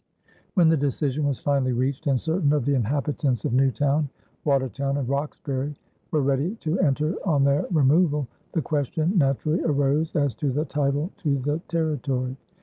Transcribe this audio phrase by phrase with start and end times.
[0.55, 4.09] When the decision was finally reached and certain of the inhabitants of Newtown,
[4.45, 5.75] Watertown, and Roxbury
[6.09, 11.11] were ready to enter on their removal, the question naturally arose as to the title
[11.17, 12.35] to the territory.